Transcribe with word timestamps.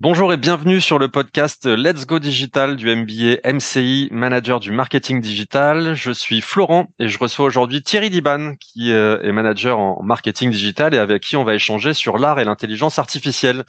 Bonjour 0.00 0.32
et 0.32 0.36
bienvenue 0.36 0.80
sur 0.80 0.98
le 0.98 1.06
podcast 1.06 1.66
Let's 1.66 2.04
Go 2.04 2.18
Digital 2.18 2.74
du 2.74 2.94
MBA 2.94 3.48
MCI, 3.48 4.08
manager 4.10 4.58
du 4.58 4.72
marketing 4.72 5.20
digital. 5.20 5.94
Je 5.94 6.10
suis 6.10 6.40
Florent 6.40 6.88
et 6.98 7.06
je 7.06 7.16
reçois 7.16 7.46
aujourd'hui 7.46 7.80
Thierry 7.80 8.10
Diban, 8.10 8.54
qui 8.58 8.92
euh, 8.92 9.22
est 9.22 9.30
manager 9.30 9.78
en 9.78 10.02
marketing 10.02 10.50
digital 10.50 10.94
et 10.94 10.98
avec 10.98 11.22
qui 11.22 11.36
on 11.36 11.44
va 11.44 11.54
échanger 11.54 11.94
sur 11.94 12.18
l'art 12.18 12.40
et 12.40 12.44
l'intelligence 12.44 12.98
artificielle. 12.98 13.62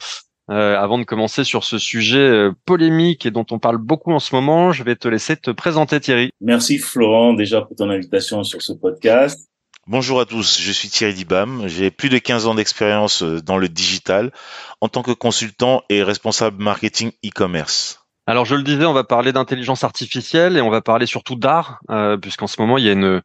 Euh, 0.50 0.76
avant 0.76 0.98
de 0.98 1.04
commencer 1.04 1.44
sur 1.44 1.62
ce 1.62 1.78
sujet 1.78 2.18
euh, 2.18 2.52
polémique 2.66 3.24
et 3.24 3.30
dont 3.30 3.46
on 3.50 3.60
parle 3.60 3.78
beaucoup 3.78 4.12
en 4.12 4.20
ce 4.20 4.34
moment, 4.34 4.72
je 4.72 4.82
vais 4.82 4.96
te 4.96 5.06
laisser 5.06 5.36
te 5.36 5.52
présenter 5.52 6.00
Thierry. 6.00 6.30
Merci 6.40 6.78
Florent 6.78 7.34
déjà 7.34 7.62
pour 7.62 7.76
ton 7.76 7.88
invitation 7.88 8.42
sur 8.42 8.62
ce 8.62 8.72
podcast. 8.72 9.48
Bonjour 9.88 10.18
à 10.18 10.26
tous, 10.26 10.60
je 10.60 10.72
suis 10.72 10.88
Thierry 10.88 11.14
Dibam, 11.14 11.68
j'ai 11.68 11.92
plus 11.92 12.08
de 12.08 12.18
15 12.18 12.48
ans 12.48 12.56
d'expérience 12.56 13.22
euh, 13.22 13.40
dans 13.40 13.56
le 13.56 13.68
digital 13.68 14.32
en 14.80 14.88
tant 14.88 15.04
que 15.04 15.12
consultant 15.12 15.84
et 15.88 16.02
responsable 16.02 16.60
marketing 16.60 17.12
e-commerce. 17.24 18.04
Alors 18.26 18.46
je 18.46 18.56
le 18.56 18.64
disais, 18.64 18.84
on 18.84 18.92
va 18.92 19.04
parler 19.04 19.32
d'intelligence 19.32 19.84
artificielle 19.84 20.56
et 20.56 20.60
on 20.60 20.70
va 20.70 20.80
parler 20.80 21.06
surtout 21.06 21.36
d'art, 21.36 21.78
euh, 21.88 22.16
puisqu'en 22.16 22.48
ce 22.48 22.60
moment 22.60 22.78
il 22.78 22.84
y 22.84 22.88
a 22.88 22.94
une 22.94 23.22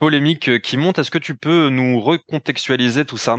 polémique 0.00 0.48
euh, 0.48 0.58
qui 0.58 0.76
monte. 0.76 0.98
Est-ce 0.98 1.12
que 1.12 1.18
tu 1.18 1.36
peux 1.36 1.68
nous 1.68 2.00
recontextualiser 2.00 3.04
tout 3.04 3.16
ça? 3.18 3.36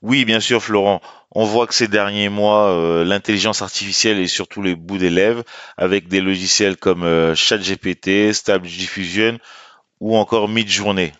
Oui, 0.00 0.24
bien 0.24 0.40
sûr 0.40 0.62
Florent. 0.62 1.02
On 1.30 1.44
voit 1.44 1.66
que 1.66 1.74
ces 1.74 1.88
derniers 1.88 2.30
mois, 2.30 3.04
l'intelligence 3.04 3.60
artificielle 3.60 4.18
est 4.20 4.28
surtout 4.28 4.62
les 4.62 4.76
bouts 4.76 4.98
des 4.98 5.10
lèvres, 5.10 5.42
avec 5.76 6.08
des 6.08 6.20
logiciels 6.20 6.76
comme 6.76 7.34
ChatGPT, 7.34 8.32
Stable 8.32 8.66
Diffusion 8.66 9.38
ou 10.00 10.16
encore 10.16 10.48
Midjourney. 10.48 11.12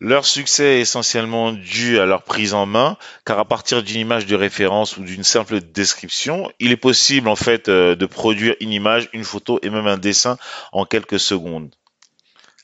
Leur 0.00 0.26
succès 0.26 0.76
est 0.76 0.80
essentiellement 0.80 1.52
dû 1.52 1.98
à 1.98 2.04
leur 2.04 2.24
prise 2.24 2.52
en 2.52 2.66
main, 2.66 2.98
car 3.24 3.38
à 3.38 3.44
partir 3.44 3.82
d'une 3.82 4.00
image 4.00 4.26
de 4.26 4.34
référence 4.36 4.96
ou 4.96 5.02
d'une 5.02 5.24
simple 5.24 5.60
description, 5.60 6.50
il 6.58 6.72
est 6.72 6.76
possible 6.76 7.28
en 7.28 7.36
fait 7.36 7.68
euh, 7.68 7.94
de 7.94 8.04
produire 8.04 8.54
une 8.60 8.72
image, 8.72 9.08
une 9.12 9.24
photo 9.24 9.60
et 9.62 9.70
même 9.70 9.86
un 9.86 9.96
dessin 9.96 10.36
en 10.72 10.84
quelques 10.84 11.20
secondes. 11.20 11.74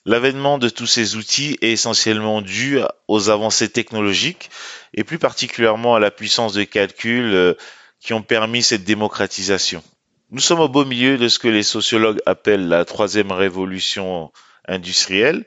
L'avènement 0.04 0.58
de 0.58 0.68
tous 0.68 0.86
ces 0.86 1.16
outils 1.16 1.56
est 1.60 1.72
essentiellement 1.72 2.42
dû 2.42 2.80
aux 3.06 3.30
avancées 3.30 3.68
technologiques 3.68 4.50
et 4.92 5.04
plus 5.04 5.18
particulièrement 5.18 5.94
à 5.94 6.00
la 6.00 6.10
puissance 6.10 6.52
de 6.52 6.64
calcul 6.64 7.32
euh, 7.32 7.54
qui 8.00 8.12
ont 8.12 8.22
permis 8.22 8.62
cette 8.62 8.84
démocratisation. 8.84 9.82
Nous 10.32 10.38
sommes 10.38 10.60
au 10.60 10.68
beau 10.68 10.84
milieu 10.84 11.18
de 11.18 11.26
ce 11.26 11.40
que 11.40 11.48
les 11.48 11.64
sociologues 11.64 12.20
appellent 12.24 12.68
la 12.68 12.84
troisième 12.84 13.32
révolution 13.32 14.30
industrielle, 14.64 15.44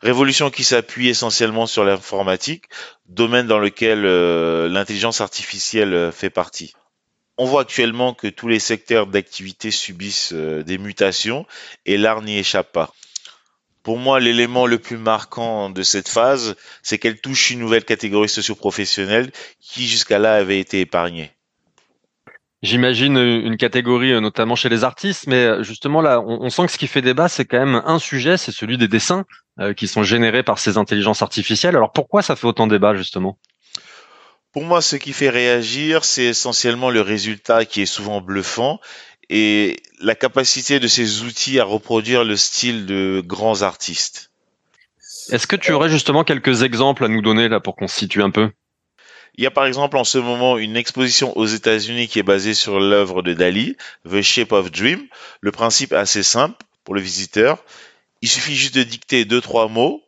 révolution 0.00 0.50
qui 0.50 0.64
s'appuie 0.64 1.08
essentiellement 1.08 1.66
sur 1.66 1.84
l'informatique, 1.84 2.64
domaine 3.08 3.46
dans 3.46 3.60
lequel 3.60 4.04
euh, 4.04 4.68
l'intelligence 4.68 5.20
artificielle 5.20 5.94
euh, 5.94 6.10
fait 6.10 6.28
partie. 6.28 6.74
On 7.36 7.44
voit 7.44 7.60
actuellement 7.60 8.14
que 8.14 8.26
tous 8.26 8.48
les 8.48 8.58
secteurs 8.58 9.06
d'activité 9.06 9.70
subissent 9.70 10.32
euh, 10.32 10.64
des 10.64 10.78
mutations 10.78 11.46
et 11.84 11.96
l'art 11.96 12.22
n'y 12.22 12.36
échappe 12.36 12.72
pas. 12.72 12.92
Pour 13.84 13.96
moi, 13.96 14.18
l'élément 14.18 14.66
le 14.66 14.80
plus 14.80 14.98
marquant 14.98 15.70
de 15.70 15.84
cette 15.84 16.08
phase, 16.08 16.56
c'est 16.82 16.98
qu'elle 16.98 17.20
touche 17.20 17.50
une 17.50 17.60
nouvelle 17.60 17.84
catégorie 17.84 18.28
socioprofessionnelle 18.28 19.30
qui 19.60 19.86
jusqu'à 19.86 20.18
là 20.18 20.34
avait 20.34 20.58
été 20.58 20.80
épargnée. 20.80 21.35
J'imagine 22.66 23.16
une 23.16 23.56
catégorie, 23.56 24.12
euh, 24.12 24.20
notamment 24.20 24.56
chez 24.56 24.68
les 24.68 24.82
artistes, 24.82 25.28
mais 25.28 25.44
euh, 25.44 25.62
justement 25.62 26.00
là, 26.00 26.20
on, 26.20 26.50
sent 26.50 26.66
que 26.66 26.72
ce 26.72 26.78
qui 26.78 26.88
fait 26.88 27.00
débat, 27.00 27.28
c'est 27.28 27.44
quand 27.44 27.64
même 27.64 27.80
un 27.86 28.00
sujet, 28.00 28.36
c'est 28.36 28.50
celui 28.50 28.76
des 28.76 28.88
dessins 28.88 29.24
euh, 29.60 29.72
qui 29.72 29.86
sont 29.86 30.02
générés 30.02 30.42
par 30.42 30.58
ces 30.58 30.76
intelligences 30.76 31.22
artificielles. 31.22 31.76
Alors 31.76 31.92
pourquoi 31.92 32.22
ça 32.22 32.34
fait 32.34 32.48
autant 32.48 32.66
débat 32.66 32.96
justement? 32.96 33.38
Pour 34.52 34.64
moi, 34.64 34.82
ce 34.82 34.96
qui 34.96 35.12
fait 35.12 35.30
réagir, 35.30 36.04
c'est 36.04 36.24
essentiellement 36.24 36.90
le 36.90 37.02
résultat 37.02 37.66
qui 37.66 37.82
est 37.82 37.86
souvent 37.86 38.20
bluffant 38.20 38.80
et 39.30 39.76
la 40.00 40.16
capacité 40.16 40.80
de 40.80 40.88
ces 40.88 41.22
outils 41.22 41.60
à 41.60 41.64
reproduire 41.64 42.24
le 42.24 42.34
style 42.34 42.84
de 42.84 43.22
grands 43.24 43.62
artistes. 43.62 44.32
Est-ce 45.30 45.46
que 45.46 45.54
tu 45.54 45.70
aurais 45.70 45.88
justement 45.88 46.24
quelques 46.24 46.64
exemples 46.64 47.04
à 47.04 47.08
nous 47.08 47.22
donner 47.22 47.48
là 47.48 47.60
pour 47.60 47.76
qu'on 47.76 47.86
se 47.86 47.96
situe 47.96 48.24
un 48.24 48.30
peu? 48.30 48.50
Il 49.36 49.44
y 49.44 49.46
a 49.46 49.50
par 49.50 49.66
exemple 49.66 49.96
en 49.96 50.04
ce 50.04 50.18
moment 50.18 50.56
une 50.56 50.76
exposition 50.76 51.36
aux 51.36 51.46
États-Unis 51.46 52.08
qui 52.08 52.18
est 52.18 52.24
basée 52.24 52.54
sur 52.54 52.80
l'œuvre 52.80 53.22
de 53.22 53.34
Dali, 53.34 53.76
The 54.08 54.22
Shape 54.22 54.52
of 54.52 54.70
Dream. 54.70 55.06
Le 55.40 55.52
principe 55.52 55.92
est 55.92 55.96
assez 55.96 56.22
simple 56.22 56.56
pour 56.84 56.94
le 56.94 57.00
visiteur. 57.00 57.62
Il 58.22 58.28
suffit 58.28 58.56
juste 58.56 58.74
de 58.74 58.82
dicter 58.82 59.24
deux 59.24 59.40
trois 59.40 59.68
mots 59.68 60.02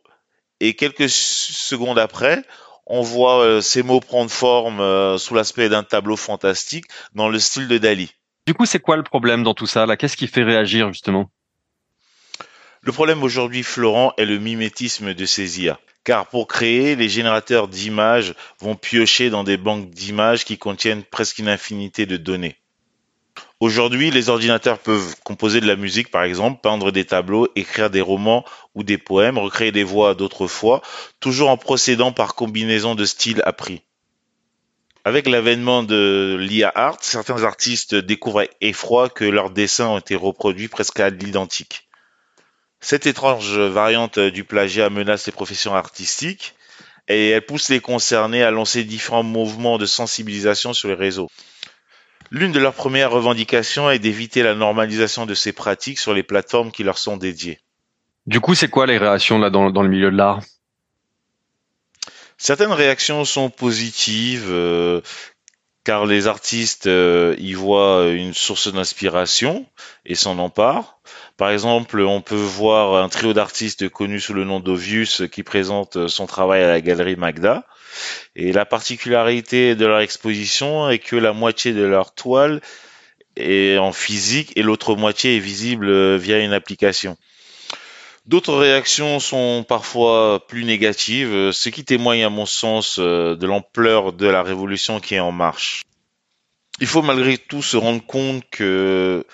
et 0.59 0.73
quelques 0.73 1.09
secondes 1.09 1.99
après, 1.99 2.43
on 2.85 3.01
voit 3.01 3.43
euh, 3.43 3.61
ces 3.61 3.83
mots 3.83 3.99
prendre 3.99 4.31
forme 4.31 4.79
euh, 4.79 5.17
sous 5.17 5.35
l'aspect 5.35 5.69
d'un 5.69 5.83
tableau 5.83 6.15
fantastique 6.15 6.85
dans 7.13 7.29
le 7.29 7.39
style 7.39 7.67
de 7.67 7.77
Dali. 7.77 8.11
Du 8.47 8.55
coup, 8.55 8.65
c'est 8.65 8.79
quoi 8.79 8.97
le 8.97 9.03
problème 9.03 9.43
dans 9.43 9.53
tout 9.53 9.67
ça 9.67 9.85
là? 9.85 9.95
Qu'est-ce 9.95 10.17
qui 10.17 10.27
fait 10.27 10.43
réagir 10.43 10.87
justement? 10.87 11.29
Le 12.81 12.91
problème 12.91 13.21
aujourd'hui, 13.21 13.61
Florent, 13.61 14.13
est 14.17 14.25
le 14.25 14.39
mimétisme 14.39 15.13
de 15.13 15.25
ces 15.25 15.61
IA 15.61 15.79
car 16.09 16.25
pour 16.25 16.47
créer, 16.47 16.95
les 16.95 17.07
générateurs 17.07 17.67
d'images 17.67 18.33
vont 18.59 18.75
piocher 18.75 19.29
dans 19.29 19.43
des 19.43 19.57
banques 19.57 19.91
d'images 19.91 20.43
qui 20.43 20.57
contiennent 20.57 21.03
presque 21.03 21.37
une 21.37 21.47
infinité 21.47 22.07
de 22.07 22.17
données. 22.17 22.55
Aujourd'hui, 23.59 24.09
les 24.09 24.29
ordinateurs 24.29 24.79
peuvent 24.79 25.15
composer 25.23 25.61
de 25.61 25.67
la 25.67 25.75
musique, 25.75 26.09
par 26.09 26.23
exemple, 26.23 26.61
peindre 26.63 26.91
des 26.91 27.05
tableaux, 27.05 27.47
écrire 27.55 27.91
des 27.91 28.01
romans 28.01 28.43
ou 28.73 28.81
des 28.81 28.97
poèmes, 28.97 29.37
recréer 29.37 29.71
des 29.71 29.83
voix 29.83 30.15
d'autrefois, 30.15 30.81
toujours 31.19 31.51
en 31.51 31.57
procédant 31.57 32.11
par 32.11 32.33
combinaison 32.33 32.95
de 32.95 33.05
styles 33.05 33.43
appris. 33.45 33.83
Avec 35.05 35.27
l'avènement 35.27 35.83
de 35.83 36.37
l'IA 36.39 36.71
Art, 36.73 36.97
certains 37.01 37.43
artistes 37.43 37.93
découvrent 37.93 38.39
avec 38.39 38.57
effroi 38.61 39.09
que 39.09 39.25
leurs 39.25 39.51
dessins 39.51 39.89
ont 39.89 39.99
été 39.99 40.15
reproduits 40.15 40.69
presque 40.69 40.99
à 40.99 41.11
l'identique. 41.11 41.88
Cette 42.81 43.05
étrange 43.05 43.57
variante 43.57 44.19
du 44.19 44.43
plagiat 44.43 44.89
menace 44.89 45.25
les 45.25 45.31
professions 45.31 45.75
artistiques 45.75 46.55
et 47.09 47.29
elle 47.29 47.45
pousse 47.45 47.69
les 47.69 47.81
concernés 47.81 48.43
à 48.43 48.51
lancer 48.51 48.83
différents 48.83 49.23
mouvements 49.23 49.77
de 49.77 49.85
sensibilisation 49.85 50.73
sur 50.73 50.87
les 50.87 50.93
réseaux. 50.93 51.29
L'une 52.31 52.51
de 52.51 52.59
leurs 52.59 52.75
premières 52.75 53.11
revendications 53.11 53.89
est 53.89 53.99
d'éviter 53.99 54.43
la 54.43 54.53
normalisation 54.53 55.25
de 55.25 55.33
ces 55.33 55.51
pratiques 55.51 55.99
sur 55.99 56.13
les 56.13 56.23
plateformes 56.23 56.71
qui 56.71 56.83
leur 56.83 56.99
sont 56.99 57.17
dédiées. 57.17 57.59
Du 58.27 58.39
coup, 58.39 58.53
c'est 58.53 58.69
quoi 58.69 58.85
les 58.85 58.99
réactions 58.99 59.39
là 59.39 59.49
dans, 59.49 59.67
le 59.67 59.89
milieu 59.89 60.11
de 60.11 60.15
l'art? 60.17 60.41
Certaines 62.37 62.71
réactions 62.71 63.25
sont 63.25 63.49
positives, 63.49 64.47
euh, 64.49 65.01
car 65.89 66.05
les 66.05 66.27
artistes 66.27 66.85
euh, 66.85 67.35
y 67.39 67.53
voient 67.53 68.09
une 68.09 68.35
source 68.35 68.71
d'inspiration 68.71 69.65
et 70.05 70.13
s'en 70.13 70.37
emparent. 70.37 70.99
Par 71.35 71.49
exemple, 71.49 72.01
on 72.01 72.21
peut 72.21 72.35
voir 72.35 73.03
un 73.03 73.09
trio 73.09 73.33
d'artistes 73.33 73.89
connus 73.89 74.19
sous 74.19 74.35
le 74.35 74.43
nom 74.43 74.59
d'Ovius 74.59 75.23
qui 75.31 75.41
présente 75.41 76.07
son 76.07 76.27
travail 76.27 76.61
à 76.61 76.67
la 76.67 76.79
galerie 76.79 77.15
Magda. 77.15 77.65
Et 78.35 78.51
la 78.51 78.67
particularité 78.67 79.73
de 79.73 79.87
leur 79.87 80.01
exposition 80.01 80.91
est 80.91 80.99
que 80.99 81.15
la 81.15 81.33
moitié 81.33 81.73
de 81.73 81.81
leur 81.81 82.13
toile 82.13 82.61
est 83.35 83.79
en 83.79 83.91
physique 83.91 84.53
et 84.55 84.61
l'autre 84.61 84.95
moitié 84.95 85.37
est 85.37 85.39
visible 85.39 86.17
via 86.17 86.37
une 86.37 86.53
application. 86.53 87.17
D'autres 88.29 88.53
réactions 88.53 89.19
sont 89.19 89.65
parfois 89.67 90.45
plus 90.47 90.63
négatives, 90.63 91.49
ce 91.51 91.69
qui 91.69 91.83
témoigne 91.83 92.23
à 92.23 92.29
mon 92.29 92.45
sens 92.45 92.99
euh, 92.99 93.35
de 93.35 93.47
l'ampleur 93.47 94.13
de 94.13 94.27
la 94.27 94.43
révolution 94.43 94.99
qui 94.99 95.15
est 95.15 95.19
en 95.19 95.31
marche. 95.31 95.81
Il 96.79 96.85
faut 96.85 97.01
malgré 97.01 97.39
tout 97.39 97.63
se 97.63 97.75
rendre 97.75 98.05
compte 98.05 98.47
que 98.51 99.25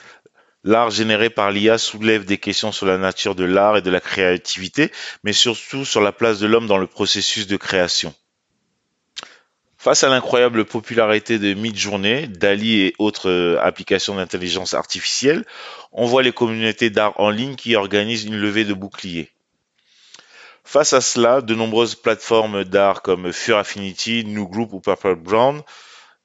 l'art 0.64 0.92
généré 0.92 1.30
par 1.30 1.52
l'IA 1.52 1.78
soulève 1.78 2.24
des 2.24 2.38
questions 2.38 2.72
sur 2.72 2.86
la 2.86 2.98
nature 2.98 3.36
de 3.36 3.44
l'art 3.44 3.76
et 3.76 3.82
de 3.82 3.92
la 3.92 4.00
créativité, 4.00 4.94
mais 5.26 5.34
surtout 5.34 5.84
sur 5.84 6.00
la 6.00 6.14
place 6.14 6.40
de 6.40 6.48
l'homme 6.48 6.68
dans 6.68 6.78
le 6.78 6.88
processus 6.88 7.48
de 7.48 7.58
création. 7.58 8.16
Face 9.86 10.04
à 10.04 10.10
l'incroyable 10.10 10.66
popularité 10.66 11.38
de 11.38 11.54
Midjourney, 11.54 12.28
Dali 12.28 12.82
et 12.82 12.96
autres 12.98 13.30
euh, 13.30 13.60
applications 13.62 14.16
d'intelligence 14.16 14.74
artificielle, 14.74 15.46
on 15.92 16.08
voit 16.08 16.24
les 16.24 16.32
communautés 16.32 16.90
d'art 16.90 17.14
en 17.20 17.30
ligne 17.30 17.54
qui 17.54 17.76
organisent 17.76 18.26
une 18.26 18.36
levée 18.36 18.66
de 18.66 18.74
boucliers. 18.74 19.30
Face 20.64 20.94
à 20.94 21.02
cela, 21.02 21.42
de 21.42 21.54
nombreuses 21.54 21.94
plateformes 21.94 22.64
d'art 22.64 23.04
comme 23.04 23.32
Fur 23.32 23.60
Affinity, 23.60 24.26
New 24.26 24.48
Group 24.48 24.74
ou 24.74 24.80
Purple 24.80 25.18
Brown 25.18 25.62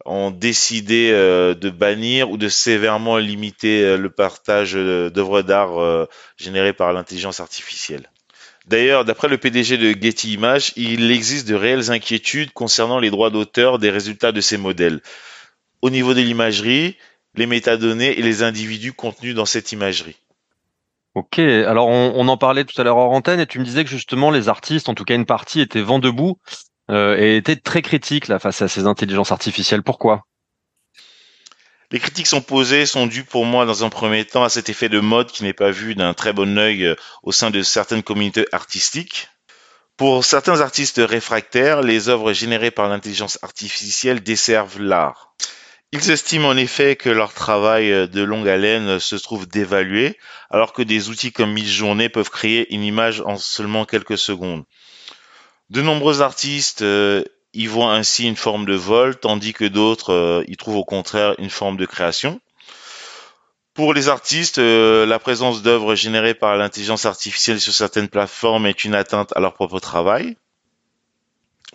ont 0.06 0.30
décidé 0.30 1.10
euh, 1.12 1.52
de 1.54 1.68
bannir 1.68 2.30
ou 2.30 2.38
de 2.38 2.48
sévèrement 2.48 3.18
limiter 3.18 3.84
euh, 3.84 3.98
le 3.98 4.08
partage 4.08 4.72
d'œuvres 4.72 5.42
d'art 5.42 6.08
générées 6.38 6.72
par 6.72 6.94
l'intelligence 6.94 7.40
artificielle. 7.40 8.08
D'ailleurs, 8.70 9.04
d'après 9.04 9.26
le 9.26 9.36
PDG 9.36 9.78
de 9.78 10.00
Getty 10.00 10.34
Images, 10.34 10.72
il 10.76 11.10
existe 11.10 11.48
de 11.48 11.56
réelles 11.56 11.90
inquiétudes 11.90 12.52
concernant 12.52 13.00
les 13.00 13.10
droits 13.10 13.30
d'auteur 13.30 13.80
des 13.80 13.90
résultats 13.90 14.30
de 14.30 14.40
ces 14.40 14.56
modèles. 14.56 15.00
Au 15.82 15.90
niveau 15.90 16.14
de 16.14 16.20
l'imagerie, 16.20 16.96
les 17.34 17.46
métadonnées 17.46 18.16
et 18.16 18.22
les 18.22 18.44
individus 18.44 18.92
contenus 18.92 19.34
dans 19.34 19.44
cette 19.44 19.72
imagerie. 19.72 20.14
Ok, 21.16 21.40
alors 21.40 21.88
on, 21.88 22.28
en 22.28 22.36
parlait 22.36 22.64
tout 22.64 22.80
à 22.80 22.84
l'heure 22.84 22.98
en 22.98 23.12
antenne 23.12 23.40
et 23.40 23.46
tu 23.46 23.58
me 23.58 23.64
disais 23.64 23.82
que 23.82 23.90
justement 23.90 24.30
les 24.30 24.48
artistes, 24.48 24.88
en 24.88 24.94
tout 24.94 25.04
cas 25.04 25.16
une 25.16 25.26
partie, 25.26 25.60
étaient 25.60 25.82
vent 25.82 25.98
debout 25.98 26.38
et 26.88 27.36
était 27.36 27.56
très 27.56 27.82
critique 27.82 28.28
là 28.28 28.38
face 28.38 28.62
à 28.62 28.68
ces 28.68 28.86
intelligences 28.86 29.32
artificielles. 29.32 29.82
Pourquoi? 29.82 30.22
Les 31.92 31.98
critiques 31.98 32.28
sont 32.28 32.40
posées 32.40 32.86
sont 32.86 33.06
dues 33.06 33.24
pour 33.24 33.44
moi 33.44 33.66
dans 33.66 33.84
un 33.84 33.88
premier 33.88 34.24
temps 34.24 34.44
à 34.44 34.48
cet 34.48 34.68
effet 34.68 34.88
de 34.88 35.00
mode 35.00 35.32
qui 35.32 35.42
n'est 35.42 35.52
pas 35.52 35.70
vu 35.70 35.94
d'un 35.94 36.14
très 36.14 36.32
bon 36.32 36.56
œil 36.56 36.94
au 37.22 37.32
sein 37.32 37.50
de 37.50 37.62
certaines 37.62 38.02
communautés 38.02 38.46
artistiques. 38.52 39.28
Pour 39.96 40.24
certains 40.24 40.60
artistes 40.60 41.00
réfractaires, 41.04 41.82
les 41.82 42.08
œuvres 42.08 42.32
générées 42.32 42.70
par 42.70 42.88
l'intelligence 42.88 43.38
artificielle 43.42 44.22
desservent 44.22 44.80
l'art. 44.80 45.34
Ils 45.92 46.10
estiment 46.12 46.48
en 46.48 46.56
effet 46.56 46.94
que 46.94 47.10
leur 47.10 47.34
travail 47.34 48.08
de 48.08 48.22
longue 48.22 48.48
haleine 48.48 49.00
se 49.00 49.16
trouve 49.16 49.48
dévalué, 49.48 50.16
alors 50.48 50.72
que 50.72 50.82
des 50.82 51.08
outils 51.08 51.32
comme 51.32 51.52
Midjourney 51.52 52.08
peuvent 52.08 52.30
créer 52.30 52.72
une 52.72 52.84
image 52.84 53.20
en 53.20 53.36
seulement 53.36 53.84
quelques 53.84 54.16
secondes. 54.16 54.64
De 55.70 55.82
nombreux 55.82 56.22
artistes 56.22 56.84
y 57.52 57.66
voient 57.66 57.94
ainsi 57.94 58.26
une 58.28 58.36
forme 58.36 58.66
de 58.66 58.74
vol, 58.74 59.18
tandis 59.18 59.52
que 59.52 59.64
d'autres 59.64 60.12
euh, 60.12 60.44
y 60.48 60.56
trouvent 60.56 60.76
au 60.76 60.84
contraire 60.84 61.34
une 61.38 61.50
forme 61.50 61.76
de 61.76 61.86
création. 61.86 62.40
Pour 63.74 63.94
les 63.94 64.08
artistes, 64.08 64.58
euh, 64.58 65.06
la 65.06 65.18
présence 65.18 65.62
d'œuvres 65.62 65.94
générées 65.94 66.34
par 66.34 66.56
l'intelligence 66.56 67.06
artificielle 67.06 67.60
sur 67.60 67.72
certaines 67.72 68.08
plateformes 68.08 68.66
est 68.66 68.84
une 68.84 68.94
atteinte 68.94 69.32
à 69.36 69.40
leur 69.40 69.54
propre 69.54 69.80
travail. 69.80 70.36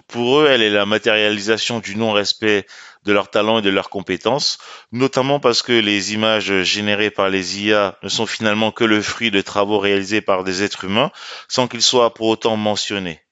Pour 0.08 0.40
eux, 0.40 0.48
elle 0.48 0.62
est 0.62 0.70
la 0.70 0.86
matérialisation 0.86 1.80
du 1.80 1.96
non-respect 1.96 2.68
de 3.06 3.14
leurs 3.14 3.32
talents 3.32 3.60
et 3.60 3.62
de 3.62 3.70
leurs 3.70 3.90
compétences, 3.90 4.58
notamment 4.92 5.40
parce 5.40 5.62
que 5.62 5.72
les 5.72 6.14
images 6.14 6.64
générées 6.64 7.12
par 7.12 7.30
les 7.30 7.64
IA 7.64 7.98
ne 8.04 8.10
sont 8.10 8.26
finalement 8.26 8.72
que 8.72 8.84
le 8.84 9.02
fruit 9.02 9.32
de 9.32 9.42
travaux 9.42 9.80
réalisés 9.80 10.22
par 10.22 10.44
des 10.44 10.64
êtres 10.64 10.84
humains, 10.84 11.12
sans 11.48 11.68
qu'ils 11.68 11.82
soient 11.82 12.14
pour 12.14 12.28
autant 12.28 12.56
mentionnés. 12.58 13.25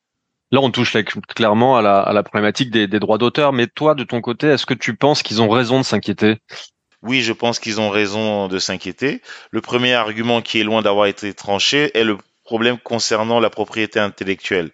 Là, 0.54 0.62
on 0.62 0.70
touche 0.70 0.96
clairement 1.36 1.78
à 1.78 1.82
la, 1.82 2.22
problématique 2.22 2.70
des, 2.70 2.86
des 2.86 3.00
droits 3.00 3.18
d'auteur, 3.18 3.54
mais 3.54 3.66
toi, 3.66 3.96
de 3.96 4.04
ton 4.04 4.22
côté, 4.22 4.46
est-ce 4.50 4.68
que 4.68 4.76
tu 4.76 4.96
penses 4.96 5.24
qu'ils 5.24 5.42
ont 5.42 5.50
raison 5.50 5.80
de 5.80 5.84
s'inquiéter? 5.84 6.38
Oui, 7.02 7.22
je 7.24 7.34
pense 7.34 7.58
qu'ils 7.58 7.82
ont 7.82 7.90
raison 7.90 8.48
de 8.48 8.60
s'inquiéter. 8.60 9.24
Le 9.50 9.62
premier 9.62 9.94
argument 9.94 10.44
qui 10.44 10.60
est 10.60 10.64
loin 10.64 10.84
d'avoir 10.84 11.08
été 11.08 11.34
tranché 11.34 11.90
est 11.98 12.04
le 12.04 12.20
problème 12.44 12.78
concernant 12.78 13.40
la 13.40 13.50
propriété 13.50 14.00
intellectuelle. 14.00 14.70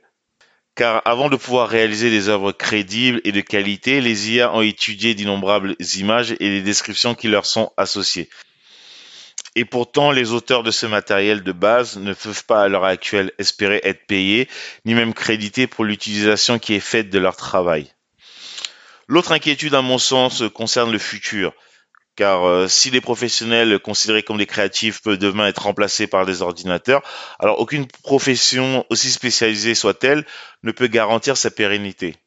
Car 0.76 1.02
avant 1.06 1.30
de 1.30 1.38
pouvoir 1.38 1.70
réaliser 1.70 2.10
des 2.10 2.28
œuvres 2.28 2.52
crédibles 2.52 3.22
et 3.24 3.31
de 3.31 3.40
qualité, 3.40 4.02
les 4.02 4.34
IA 4.34 4.54
ont 4.54 4.62
étudié 4.62 5.14
d'innombrables 5.14 5.78
images 5.96 6.36
et 6.42 6.50
les 6.50 6.62
descriptions 6.62 7.16
qui 7.16 7.30
leur 7.30 7.46
sont 7.46 7.72
associées. 7.78 8.30
Et 9.56 9.66
pourtant, 9.66 10.12
les 10.12 10.31
auteurs 10.31 10.63
de 10.63 10.72
ce 10.72 10.86
matériel 10.86 11.44
de 11.44 11.51
base 11.51 11.98
ne 11.98 12.13
peuvent 12.13 12.46
pas 12.46 12.63
à 12.63 12.68
l'heure 12.68 12.86
actuelle 12.86 13.31
espérer 13.38 13.81
être 13.84 14.06
payés, 14.06 14.48
ni 14.86 14.94
même 14.94 15.13
crédités 15.13 15.68
pour 15.68 15.86
l'utilisation 15.86 16.60
qui 16.60 16.74
est 16.75 16.80
faite 16.80 17.10
de 17.10 17.19
leur 17.19 17.36
travail. 17.36 17.92
L'autre 19.07 19.31
inquiétude, 19.31 19.74
à 19.74 19.81
mon 19.81 19.98
sens, 19.98 20.44
concerne 20.54 20.92
le 20.92 21.00
futur 21.00 21.54
car 22.19 22.46
euh, 22.46 22.68
si 22.68 22.92
les 22.92 23.00
professionnels 23.00 23.80
considérés 23.80 24.24
comme 24.24 24.40
des 24.40 24.46
créatifs 24.46 25.01
peuvent 25.01 25.18
demain 25.18 25.48
être 25.48 25.63
remplacés 25.63 26.06
par 26.06 26.25
des 26.25 26.42
ordinateurs, 26.42 27.02
alors 27.40 27.62
aucune 27.62 27.88
profession, 28.04 28.86
aussi 28.90 29.10
spécialisée 29.10 29.74
soit-elle, 29.74 30.25
ne 30.63 30.74
peut 30.74 30.88
garantir 30.88 31.38
sa 31.38 31.50
pérennité. 31.50 32.18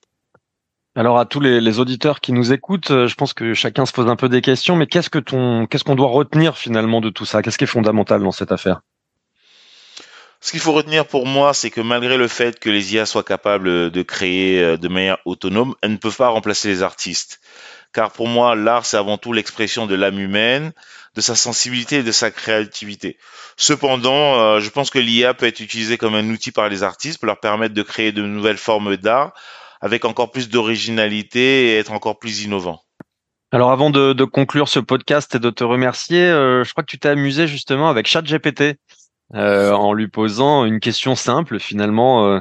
Alors 0.94 1.18
à 1.18 1.24
tous 1.24 1.40
les, 1.40 1.78
auditeurs 1.78 2.20
qui 2.20 2.32
nous 2.32 2.52
écoutent, 2.52 2.90
euh, 2.90 3.06
je 3.06 3.14
pense 3.14 3.32
que 3.32 3.54
chacun 3.54 3.86
se 3.86 3.92
pose 3.92 4.08
un 4.08 4.16
peu 4.16 4.28
des 4.28 4.42
questions, 4.42 4.76
mais 4.76 4.86
qu'est-ce 4.86 5.08
que 5.08 5.18
ton, 5.18 5.66
qu'est-ce 5.66 5.84
qu'on 5.84 5.94
doit 5.94 6.10
retenir 6.10 6.58
finalement 6.58 7.00
de 7.00 7.08
tout 7.08 7.24
ça? 7.24 7.40
Qu'est-ce 7.40 7.56
qui 7.56 7.64
est 7.64 7.66
fondamental 7.66 8.22
dans 8.22 8.30
cette 8.30 8.52
affaire? 8.52 8.82
Ce 10.42 10.50
qu'il 10.50 10.60
faut 10.60 10.72
retenir 10.72 11.06
pour 11.06 11.24
moi, 11.24 11.54
c'est 11.54 11.70
que 11.70 11.80
malgré 11.80 12.18
le 12.18 12.28
fait 12.28 12.60
que 12.60 12.68
les 12.68 12.94
IA 12.94 13.06
soient 13.06 13.22
capables 13.24 13.90
de 13.90 14.02
créer 14.02 14.62
euh, 14.62 14.76
de 14.76 14.88
manière 14.88 15.16
autonome, 15.24 15.74
elles 15.80 15.92
ne 15.92 15.96
peuvent 15.96 16.16
pas 16.16 16.28
remplacer 16.28 16.68
les 16.68 16.82
artistes. 16.82 17.40
Car 17.94 18.10
pour 18.10 18.28
moi, 18.28 18.54
l'art, 18.54 18.84
c'est 18.84 18.98
avant 18.98 19.16
tout 19.16 19.32
l'expression 19.32 19.86
de 19.86 19.94
l'âme 19.94 20.18
humaine, 20.18 20.72
de 21.14 21.22
sa 21.22 21.34
sensibilité 21.34 21.98
et 21.98 22.02
de 22.02 22.12
sa 22.12 22.30
créativité. 22.30 23.16
Cependant, 23.56 24.40
euh, 24.40 24.60
je 24.60 24.68
pense 24.68 24.90
que 24.90 24.98
l'IA 24.98 25.32
peut 25.32 25.46
être 25.46 25.60
utilisée 25.60 25.96
comme 25.96 26.14
un 26.14 26.28
outil 26.28 26.52
par 26.52 26.68
les 26.68 26.82
artistes 26.82 27.18
pour 27.18 27.28
leur 27.28 27.40
permettre 27.40 27.74
de 27.74 27.82
créer 27.82 28.12
de 28.12 28.22
nouvelles 28.22 28.58
formes 28.58 28.98
d'art 28.98 29.32
avec 29.82 30.06
encore 30.06 30.30
plus 30.30 30.48
d'originalité 30.48 31.66
et 31.66 31.78
être 31.78 31.92
encore 31.92 32.18
plus 32.18 32.44
innovant. 32.44 32.80
Alors 33.50 33.70
avant 33.70 33.90
de, 33.90 34.24
conclure 34.24 34.68
ce 34.68 34.78
podcast 34.78 35.34
et 35.34 35.38
de 35.38 35.50
te 35.50 35.62
remercier, 35.62 36.22
euh, 36.22 36.64
je 36.64 36.70
crois 36.72 36.82
que 36.82 36.90
tu 36.90 36.98
t'es 36.98 37.10
amusé 37.10 37.46
justement 37.46 37.90
avec 37.90 38.06
ChatGPT 38.06 38.78
euh, 39.34 39.72
en 39.72 39.92
lui 39.92 40.08
posant 40.08 40.64
une 40.64 40.80
question 40.80 41.14
simple 41.14 41.58
finalement 41.58 42.40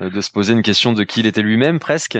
euh, 0.00 0.10
de 0.10 0.20
se 0.20 0.30
poser 0.30 0.52
une 0.52 0.62
question 0.62 0.92
de 0.92 1.04
qui 1.04 1.20
il 1.20 1.26
était 1.26 1.42
lui-même 1.42 1.78
presque. 1.78 2.18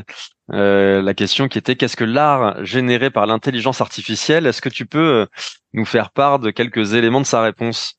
Euh, 0.53 1.03
la 1.03 1.15
question 1.15 1.49
qui 1.49 1.59
était 1.59 1.77
qu'est-ce 1.77 1.97
que 1.97 2.05
l'art 2.05 2.65
généré 2.65 3.11
par 3.11 3.27
l'intelligence 3.27 3.81
artificielle? 3.81 4.47
Est-ce 4.47 4.63
que 4.63 4.69
tu 4.69 4.87
peux 4.87 4.99
euh, 4.99 5.27
nous 5.73 5.85
faire 5.85 6.11
part 6.11 6.39
de 6.39 6.51
quelques 6.51 6.95
éléments 6.95 7.21
de 7.21 7.27
sa 7.27 7.43
réponse? 7.43 7.95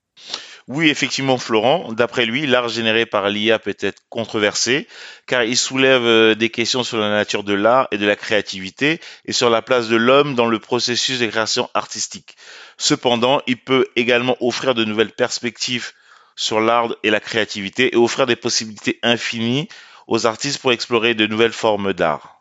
Oui, 0.69 0.89
effectivement, 0.89 1.39
Florent. 1.39 1.94
D'après 1.94 2.27
lui, 2.27 2.45
l'art 2.45 2.69
généré 2.69 3.07
par 3.07 3.27
l'IA 3.27 3.57
peut 3.57 3.75
être 3.80 4.04
controversé, 4.10 4.88
car 5.25 5.44
il 5.44 5.57
soulève 5.57 6.36
des 6.36 6.50
questions 6.51 6.83
sur 6.83 7.00
la 7.00 7.10
nature 7.10 7.44
de 7.44 7.54
l'art 7.54 7.88
et 7.89 7.98
de 7.98 8.06
la 8.06 8.16
créativité, 8.16 9.01
et 9.25 9.33
sur 9.33 9.50
la 9.50 9.63
place 9.63 9.88
de 9.88 9.95
l'homme 9.95 10.36
dans 10.36 10.45
le 10.45 10.60
processus 10.60 11.18
de 11.18 11.25
création 11.25 11.71
artistique. 11.74 12.36
Cependant, 12.77 13.42
il 13.48 13.57
peut 13.57 13.88
également 13.95 14.38
offrir 14.42 14.75
de 14.75 14.86
nouvelles 14.86 15.12
perspectives 15.12 15.92
sur 16.36 16.62
l'art 16.62 16.95
et 17.01 17.10
la 17.10 17.19
créativité 17.19 17.94
et 17.94 17.98
offrir 17.98 18.27
des 18.27 18.36
possibilités 18.36 19.00
infinies 19.01 19.68
aux 20.06 20.27
artistes 20.27 20.62
pour 20.62 20.72
explorer 20.72 21.15
de 21.15 21.25
nouvelles 21.25 21.51
formes 21.51 21.94
d'art. 21.94 22.38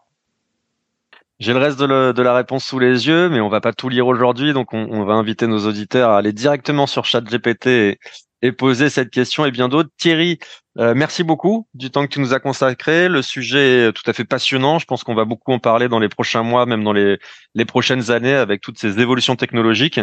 J'ai 1.41 1.53
le 1.53 1.59
reste 1.59 1.79
de, 1.79 2.23
la 2.23 2.35
réponse 2.35 2.65
sous 2.65 2.79
les 2.79 3.07
yeux, 3.07 3.29
mais 3.29 3.41
on 3.41 3.49
va 3.49 3.61
pas 3.61 3.73
tout 3.73 3.89
lire 3.89 4.07
aujourd'hui, 4.07 4.53
donc 4.53 4.73
on, 4.73 5.05
va 5.05 5.15
inviter 5.15 5.47
nos 5.47 5.67
auditeurs 5.67 6.11
à 6.11 6.19
aller 6.19 6.33
directement 6.33 6.87
sur 6.87 7.05
ChatGPT 7.05 7.67
et, 7.67 7.99
et 8.43 8.53
poser 8.53 8.89
cette 8.89 9.11
question 9.11 9.45
et 9.45 9.51
bien 9.51 9.69
d'autres. 9.69 9.91
Thierry, 9.99 10.39
euh, 10.79 10.95
merci 10.95 11.25
beaucoup 11.25 11.67
du 11.75 11.91
temps 11.91 12.07
que 12.07 12.13
tu 12.13 12.21
nous 12.21 12.35
as 12.35 12.41
consacré. 12.41 13.09
Le 13.09 13.23
sujet 13.23 13.89
est 13.89 13.93
tout 13.93 14.09
à 14.09 14.13
fait 14.13 14.25
passionnant. 14.25 14.79
Je 14.79 14.87
pense 14.87 15.03
qu'on 15.03 15.15
va 15.15 15.25
beaucoup 15.25 15.53
en 15.53 15.59
parler 15.59 15.89
dans 15.89 15.99
les 15.99 16.09
prochains 16.09 16.43
mois, 16.45 16.65
même 16.67 16.85
dans 16.85 16.93
les, 16.93 17.19
prochaines 17.67 18.11
années, 18.11 18.35
avec 18.35 18.61
toutes 18.61 18.79
ces 18.79 19.01
évolutions 19.01 19.35
technologiques. 19.35 20.01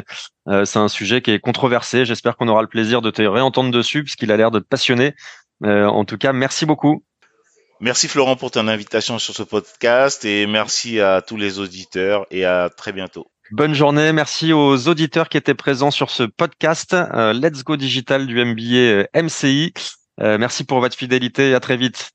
Euh, 0.50 0.66
c'est 0.66 0.80
un 0.80 0.90
sujet 0.90 1.22
qui 1.22 1.32
est 1.32 1.40
controversé. 1.40 2.04
J'espère 2.04 2.36
qu'on 2.36 2.50
aura 2.50 2.62
le 2.62 2.68
plaisir 2.68 3.02
de 3.02 3.10
te 3.10 3.22
réentendre 3.22 3.72
dessus, 3.72 4.04
puisqu'il 4.04 4.32
a 4.32 4.38
l'air 4.38 4.52
de 4.52 4.60
te 4.60 4.68
passionner. 4.68 5.14
Euh, 5.64 5.86
en 5.86 6.04
tout 6.04 6.18
cas, 6.18 6.34
merci 6.34 6.66
beaucoup. 6.66 7.04
Merci 7.86 8.08
Florent 8.08 8.36
pour 8.36 8.50
ton 8.50 8.68
invitation 8.68 9.20
sur 9.20 9.36
ce 9.36 9.44
podcast 9.44 10.26
et 10.26 10.48
merci 10.48 11.00
à 11.00 11.22
tous 11.22 11.38
les 11.38 11.60
auditeurs 11.60 12.26
et 12.32 12.44
à 12.44 12.72
très 12.76 12.92
bientôt. 12.92 13.28
Bonne 13.52 13.76
journée. 13.76 14.12
Merci 14.12 14.54
aux 14.54 14.88
auditeurs 14.88 15.30
qui 15.30 15.38
étaient 15.38 15.54
présents 15.54 15.92
sur 15.92 16.10
ce 16.10 16.24
podcast 16.24 16.96
Let's 17.14 17.64
Go 17.64 17.78
Digital 17.78 18.26
du 18.26 18.44
MBA 18.44 19.06
MCI. 19.14 19.72
Euh, 20.20 20.40
merci 20.40 20.64
pour 20.64 20.80
votre 20.80 20.98
fidélité 20.98 21.52
et 21.52 21.54
à 21.54 21.60
très 21.60 21.78
vite. 21.78 22.15